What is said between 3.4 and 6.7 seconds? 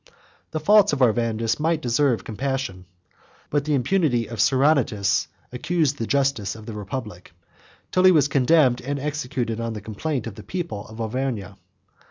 but the impunity of Seronatus accused the justice of